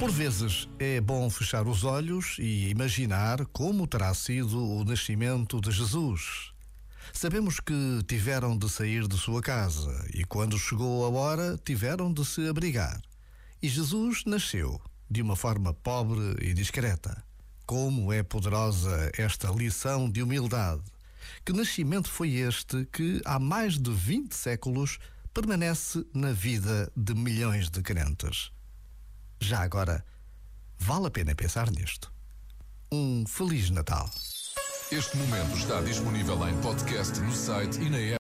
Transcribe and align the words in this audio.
Por 0.00 0.10
vezes 0.10 0.66
é 0.78 0.98
bom 0.98 1.28
fechar 1.28 1.66
os 1.68 1.84
olhos 1.84 2.36
e 2.38 2.70
imaginar 2.70 3.44
como 3.52 3.86
terá 3.86 4.14
sido 4.14 4.58
o 4.58 4.82
nascimento 4.82 5.60
de 5.60 5.70
Jesus. 5.70 6.54
Sabemos 7.12 7.60
que 7.60 8.02
tiveram 8.08 8.56
de 8.56 8.66
sair 8.70 9.06
de 9.06 9.18
sua 9.18 9.42
casa 9.42 10.08
e, 10.14 10.24
quando 10.24 10.58
chegou 10.58 11.04
a 11.04 11.10
hora, 11.10 11.60
tiveram 11.62 12.10
de 12.10 12.24
se 12.24 12.48
abrigar. 12.48 12.98
E 13.62 13.68
Jesus 13.68 14.24
nasceu 14.24 14.80
de 15.10 15.20
uma 15.20 15.36
forma 15.36 15.74
pobre 15.74 16.34
e 16.40 16.54
discreta. 16.54 17.22
Como 17.66 18.10
é 18.10 18.22
poderosa 18.22 19.12
esta 19.18 19.50
lição 19.50 20.10
de 20.10 20.22
humildade! 20.22 20.82
Que 21.44 21.52
nascimento 21.52 22.08
foi 22.08 22.36
este 22.36 22.86
que, 22.86 23.20
há 23.22 23.38
mais 23.38 23.76
de 23.76 23.92
20 23.92 24.34
séculos, 24.34 24.98
permanece 25.34 26.06
na 26.14 26.32
vida 26.32 26.90
de 26.96 27.14
milhões 27.14 27.68
de 27.68 27.82
crentes? 27.82 28.50
Já 29.42 29.62
agora, 29.62 30.04
vale 30.78 31.06
a 31.06 31.10
pena 31.10 31.34
pensar 31.34 31.70
nisto. 31.70 32.12
Um 32.92 33.24
Feliz 33.26 33.70
Natal. 33.70 34.08
Este 34.92 35.16
momento 35.16 35.56
está 35.56 35.80
disponível 35.80 36.46
em 36.46 36.60
podcast 36.60 37.18
no 37.20 37.32
site 37.32 37.80
e 37.80 37.88
na 37.88 37.96
app. 37.96 38.08